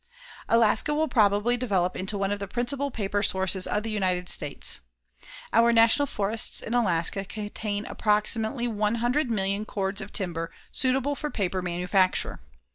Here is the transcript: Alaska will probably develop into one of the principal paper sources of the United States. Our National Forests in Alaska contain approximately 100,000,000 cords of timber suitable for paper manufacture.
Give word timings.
Alaska 0.49 0.95
will 0.95 1.07
probably 1.07 1.55
develop 1.55 1.95
into 1.95 2.17
one 2.17 2.31
of 2.31 2.39
the 2.39 2.47
principal 2.47 2.89
paper 2.89 3.21
sources 3.21 3.67
of 3.67 3.83
the 3.83 3.91
United 3.91 4.27
States. 4.29 4.81
Our 5.53 5.71
National 5.71 6.07
Forests 6.07 6.59
in 6.63 6.73
Alaska 6.73 7.23
contain 7.23 7.85
approximately 7.85 8.67
100,000,000 8.67 9.67
cords 9.67 10.01
of 10.01 10.11
timber 10.11 10.49
suitable 10.71 11.13
for 11.13 11.29
paper 11.29 11.61
manufacture. 11.61 12.39